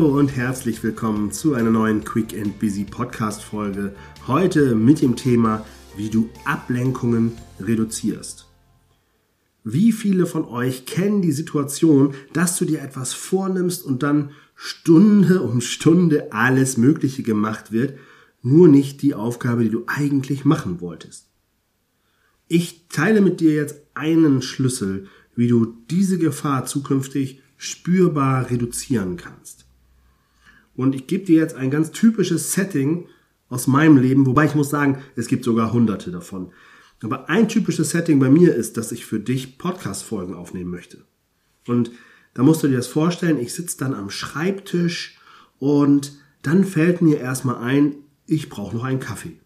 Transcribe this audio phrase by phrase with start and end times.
[0.00, 3.94] Hallo und herzlich willkommen zu einer neuen Quick and Busy Podcast Folge.
[4.26, 8.48] Heute mit dem Thema, wie du Ablenkungen reduzierst.
[9.62, 15.42] Wie viele von euch kennen die Situation, dass du dir etwas vornimmst und dann Stunde
[15.42, 17.98] um Stunde alles Mögliche gemacht wird,
[18.40, 21.28] nur nicht die Aufgabe, die du eigentlich machen wolltest?
[22.48, 29.66] Ich teile mit dir jetzt einen Schlüssel, wie du diese Gefahr zukünftig spürbar reduzieren kannst.
[30.74, 33.06] Und ich gebe dir jetzt ein ganz typisches Setting
[33.48, 36.52] aus meinem Leben, wobei ich muss sagen, es gibt sogar hunderte davon.
[37.02, 41.04] Aber ein typisches Setting bei mir ist, dass ich für dich Podcast-Folgen aufnehmen möchte.
[41.66, 41.90] Und
[42.34, 45.18] da musst du dir das vorstellen, ich sitze dann am Schreibtisch
[45.58, 47.96] und dann fällt mir erstmal ein,
[48.26, 49.40] ich brauche noch einen Kaffee.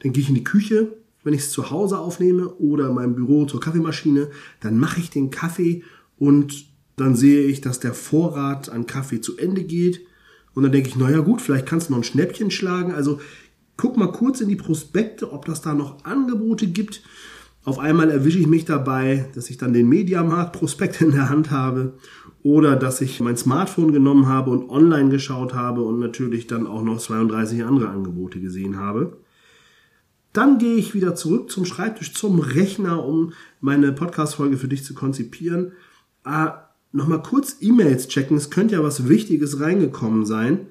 [0.00, 3.14] Dann gehe ich in die Küche, wenn ich es zu Hause aufnehme oder in meinem
[3.16, 5.82] Büro zur Kaffeemaschine, dann mache ich den Kaffee
[6.18, 10.06] und dann sehe ich, dass der Vorrat an Kaffee zu Ende geht.
[10.56, 12.92] Und dann denke ich, naja gut, vielleicht kannst du noch ein Schnäppchen schlagen.
[12.92, 13.20] Also
[13.76, 17.02] guck mal kurz in die Prospekte, ob das da noch Angebote gibt.
[17.62, 21.98] Auf einmal erwische ich mich dabei, dass ich dann den Mediamarkt-Prospekt in der Hand habe
[22.42, 26.82] oder dass ich mein Smartphone genommen habe und online geschaut habe und natürlich dann auch
[26.82, 29.18] noch 32 andere Angebote gesehen habe.
[30.32, 34.94] Dann gehe ich wieder zurück zum Schreibtisch, zum Rechner, um meine Podcast-Folge für dich zu
[34.94, 35.72] konzipieren.
[36.24, 36.65] Ah,
[36.96, 38.36] nochmal kurz E-Mails checken.
[38.36, 40.66] Es könnte ja was Wichtiges reingekommen sein.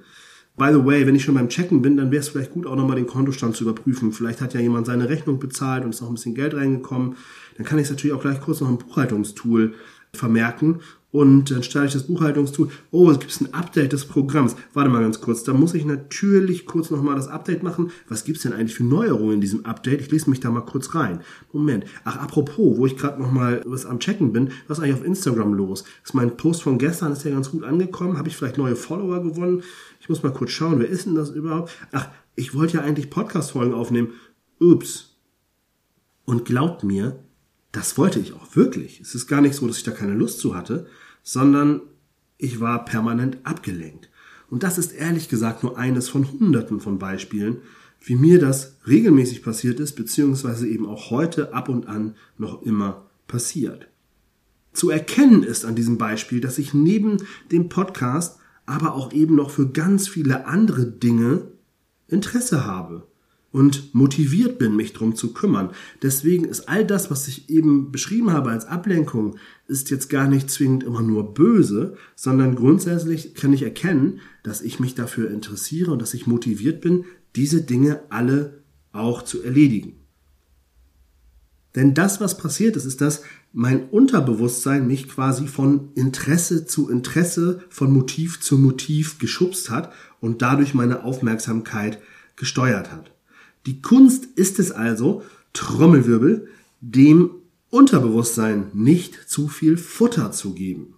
[0.57, 2.77] By the way, wenn ich schon beim Checken bin, dann wäre es vielleicht gut, auch
[2.77, 4.13] nochmal den Kontostand zu überprüfen.
[4.13, 7.17] Vielleicht hat ja jemand seine Rechnung bezahlt und ist noch ein bisschen Geld reingekommen.
[7.57, 9.73] Dann kann ich es natürlich auch gleich kurz noch im Buchhaltungstool
[10.13, 10.79] vermerken
[11.15, 12.67] und dann starte ich das Buchhaltungstool.
[12.91, 14.57] Oh, es gibt ein Update des Programms.
[14.73, 15.45] Warte mal ganz kurz.
[15.45, 17.91] Da muss ich natürlich kurz nochmal das Update machen.
[18.09, 20.01] Was gibt's denn eigentlich für Neuerungen in diesem Update?
[20.01, 21.21] Ich lese mich da mal kurz rein.
[21.53, 21.85] Moment.
[22.03, 25.53] Ach, apropos, wo ich gerade nochmal was am Checken bin, was ist eigentlich auf Instagram
[25.53, 25.85] los?
[26.03, 28.17] Ist mein Post von gestern, ist der ganz gut angekommen?
[28.17, 29.63] Habe ich vielleicht neue Follower gewonnen?
[30.01, 31.71] Ich muss mal kurz schauen, wer ist denn das überhaupt?
[31.93, 34.09] Ach, ich wollte ja eigentlich Podcast-Folgen aufnehmen.
[34.59, 35.15] Ups.
[36.25, 37.23] Und glaubt mir,
[37.71, 38.99] das wollte ich auch wirklich.
[38.99, 40.87] Es ist gar nicht so, dass ich da keine Lust zu hatte,
[41.25, 41.81] sondern
[42.37, 44.09] ich war permanent abgelenkt.
[44.49, 47.57] Und das ist ehrlich gesagt nur eines von Hunderten von Beispielen,
[47.99, 53.07] wie mir das regelmäßig passiert ist, beziehungsweise eben auch heute ab und an noch immer
[53.27, 53.87] passiert.
[54.71, 57.17] Zu erkennen ist an diesem Beispiel, dass ich neben
[57.51, 58.37] dem Podcast
[58.67, 61.47] aber auch eben noch für ganz viele andere Dinge
[62.07, 63.07] Interesse habe
[63.55, 65.69] und motiviert bin, mich drum zu kümmern.
[66.01, 69.37] Deswegen ist all das, was ich eben beschrieben habe als Ablenkung,
[69.69, 74.81] ist jetzt gar nicht zwingend immer nur böse, sondern grundsätzlich kann ich erkennen, dass ich
[74.81, 77.05] mich dafür interessiere und dass ich motiviert bin,
[77.37, 78.61] diese Dinge alle
[78.91, 80.01] auch zu erledigen.
[81.75, 83.21] Denn das, was passiert ist, ist, dass
[83.53, 90.41] mein Unterbewusstsein mich quasi von Interesse zu Interesse, von Motiv zu Motiv geschubst hat und
[90.41, 92.01] dadurch meine Aufmerksamkeit
[92.35, 93.14] gesteuert hat.
[93.65, 96.47] Die Kunst ist es also, Trommelwirbel,
[96.81, 97.31] dem
[97.69, 100.95] Unterbewusstsein nicht zu viel Futter zu geben.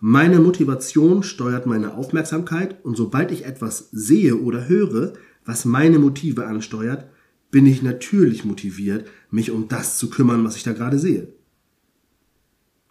[0.00, 6.46] Meine Motivation steuert meine Aufmerksamkeit und sobald ich etwas sehe oder höre, was meine Motive
[6.46, 7.06] ansteuert,
[7.50, 11.32] bin ich natürlich motiviert, mich um das zu kümmern, was ich da gerade sehe.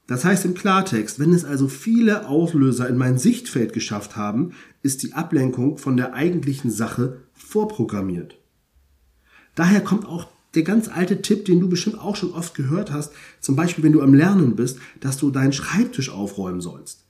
[0.07, 5.03] Das heißt im Klartext, wenn es also viele Auslöser in mein Sichtfeld geschafft haben, ist
[5.03, 8.39] die Ablenkung von der eigentlichen Sache vorprogrammiert.
[9.57, 13.11] Daher kommt auch der ganz alte Tipp, den du bestimmt auch schon oft gehört hast,
[13.41, 17.03] zum Beispiel wenn du am Lernen bist, dass du deinen Schreibtisch aufräumen sollst.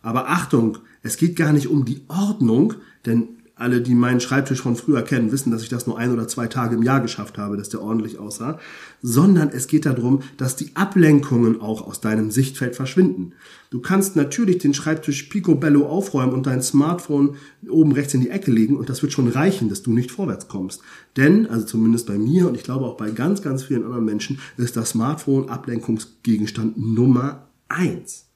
[0.00, 4.76] Aber Achtung, es geht gar nicht um die Ordnung, denn alle, die meinen Schreibtisch von
[4.76, 7.56] früher kennen, wissen, dass ich das nur ein oder zwei Tage im Jahr geschafft habe,
[7.56, 8.58] dass der ordentlich aussah,
[9.00, 13.32] sondern es geht darum, dass die Ablenkungen auch aus deinem Sichtfeld verschwinden.
[13.70, 17.36] Du kannst natürlich den Schreibtisch picobello aufräumen und dein Smartphone
[17.68, 20.48] oben rechts in die Ecke legen und das wird schon reichen, dass du nicht vorwärts
[20.48, 20.82] kommst.
[21.16, 24.40] Denn, also zumindest bei mir und ich glaube auch bei ganz, ganz vielen anderen Menschen,
[24.56, 28.26] ist das Smartphone Ablenkungsgegenstand Nummer eins.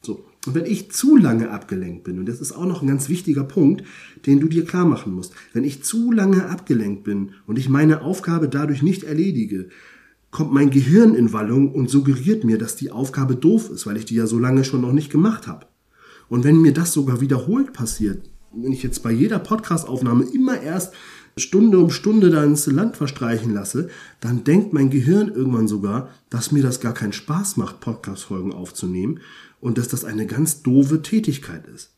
[0.00, 0.24] So.
[0.46, 3.44] Und wenn ich zu lange abgelenkt bin, und das ist auch noch ein ganz wichtiger
[3.44, 3.84] Punkt,
[4.26, 8.02] den du dir klar machen musst, wenn ich zu lange abgelenkt bin und ich meine
[8.02, 9.68] Aufgabe dadurch nicht erledige,
[10.30, 14.04] kommt mein Gehirn in Wallung und suggeriert mir, dass die Aufgabe doof ist, weil ich
[14.04, 15.66] die ja so lange schon noch nicht gemacht habe.
[16.28, 20.92] Und wenn mir das sogar wiederholt passiert, wenn ich jetzt bei jeder Podcastaufnahme immer erst
[21.36, 23.88] Stunde um Stunde da ins Land verstreichen lasse,
[24.20, 29.20] dann denkt mein Gehirn irgendwann sogar, dass mir das gar keinen Spaß macht, Podcast-Folgen aufzunehmen
[29.64, 31.94] und dass das eine ganz doofe Tätigkeit ist.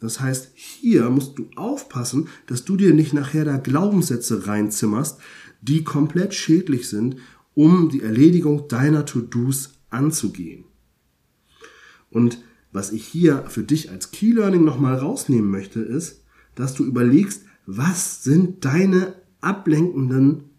[0.00, 5.18] Das heißt, hier musst du aufpassen, dass du dir nicht nachher da Glaubenssätze reinzimmerst,
[5.62, 7.16] die komplett schädlich sind,
[7.54, 10.64] um die Erledigung deiner To-Dos anzugehen.
[12.10, 12.36] Und
[12.76, 16.20] Was ich hier für dich als Key Learning nochmal rausnehmen möchte, ist,
[16.56, 20.50] dass du überlegst, was sind deine ablenkenden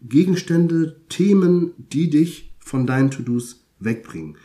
[0.00, 4.38] Gegenstände, Themen, die dich von deinen To-Dos wegbringen.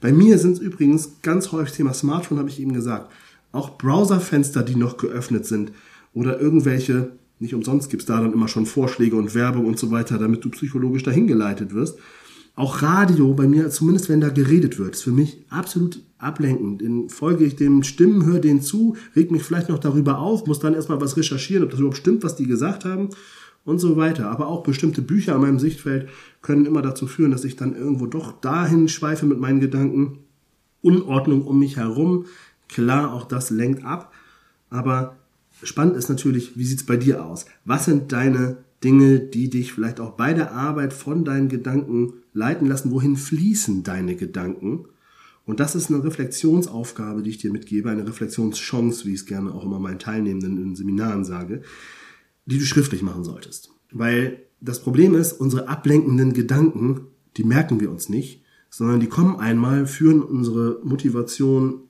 [0.00, 3.10] Bei mir sind es übrigens ganz häufig Thema Smartphone, habe ich eben gesagt.
[3.52, 5.72] Auch Browserfenster, die noch geöffnet sind
[6.12, 9.90] oder irgendwelche, nicht umsonst gibt es da dann immer schon Vorschläge und Werbung und so
[9.90, 11.98] weiter, damit du psychologisch dahin geleitet wirst.
[12.54, 16.80] Auch Radio bei mir, zumindest wenn da geredet wird, ist für mich absolut ablenkend.
[16.80, 20.58] In folge ich dem Stimmen, höre denen zu, reg mich vielleicht noch darüber auf, muss
[20.58, 23.10] dann erstmal was recherchieren, ob das überhaupt stimmt, was die gesagt haben
[23.66, 24.30] und so weiter.
[24.30, 26.08] Aber auch bestimmte Bücher an meinem Sichtfeld
[26.40, 30.20] können immer dazu führen, dass ich dann irgendwo doch dahin schweife mit meinen Gedanken.
[30.80, 32.24] Unordnung um mich herum.
[32.68, 34.14] Klar, auch das lenkt ab.
[34.70, 35.16] Aber
[35.62, 37.46] spannend ist natürlich, wie sieht's bei dir aus?
[37.64, 42.68] Was sind deine Dinge, die dich vielleicht auch bei der Arbeit von deinen Gedanken leiten
[42.68, 42.92] lassen?
[42.92, 44.86] Wohin fließen deine Gedanken?
[45.44, 49.52] Und das ist eine Reflexionsaufgabe, die ich dir mitgebe, eine Reflexionschance, wie ich es gerne
[49.52, 51.62] auch immer meinen Teilnehmenden in Seminaren sage,
[52.46, 53.70] die du schriftlich machen solltest.
[53.92, 59.36] Weil das Problem ist, unsere ablenkenden Gedanken, die merken wir uns nicht, sondern die kommen
[59.36, 61.82] einmal, führen unsere Motivation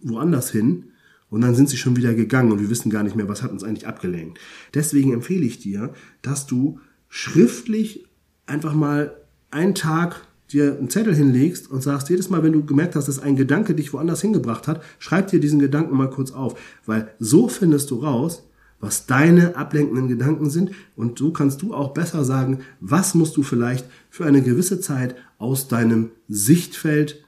[0.00, 0.86] woanders hin
[1.30, 3.50] und dann sind sie schon wieder gegangen und wir wissen gar nicht mehr, was hat
[3.50, 4.38] uns eigentlich abgelenkt.
[4.72, 8.06] Deswegen empfehle ich dir, dass du schriftlich
[8.46, 9.16] einfach mal
[9.50, 13.18] einen Tag dir einen Zettel hinlegst und sagst, jedes Mal, wenn du gemerkt hast, dass
[13.18, 17.48] ein Gedanke dich woanders hingebracht hat, schreib dir diesen Gedanken mal kurz auf, weil so
[17.48, 18.48] findest du raus,
[18.84, 23.42] was deine ablenkenden Gedanken sind und so kannst du auch besser sagen, was musst du
[23.42, 27.24] vielleicht für eine gewisse Zeit aus deinem Sichtfeld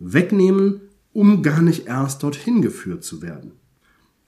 [0.00, 0.80] wegnehmen,
[1.12, 3.52] um gar nicht erst dorthin geführt zu werden.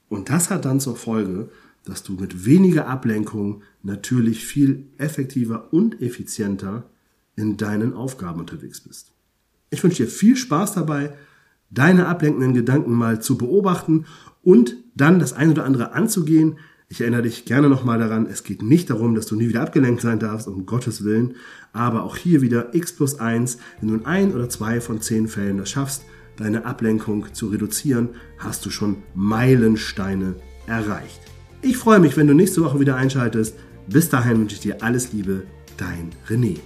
[0.08, 1.50] Und das hat dann zur Folge,
[1.84, 6.84] dass du mit weniger Ablenkung natürlich viel effektiver und effizienter
[7.34, 9.10] in deinen Aufgaben unterwegs bist.
[9.70, 11.14] Ich wünsche dir viel Spaß dabei,
[11.72, 14.04] deine ablenkenden Gedanken mal zu beobachten
[14.42, 16.58] und dann das ein oder andere anzugehen.
[16.88, 20.02] Ich erinnere dich gerne nochmal daran, es geht nicht darum, dass du nie wieder abgelenkt
[20.02, 21.36] sein darfst, um Gottes Willen,
[21.72, 25.26] aber auch hier wieder x plus 1, wenn du in ein oder zwei von zehn
[25.26, 26.04] Fällen das schaffst,
[26.36, 30.34] deine Ablenkung zu reduzieren, hast du schon Meilensteine
[30.66, 31.20] erreicht.
[31.62, 33.56] Ich freue mich, wenn du nächste Woche wieder einschaltest.
[33.86, 35.44] Bis dahin wünsche ich dir alles Liebe,
[35.76, 36.58] dein René.